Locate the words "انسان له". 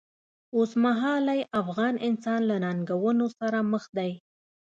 2.07-2.55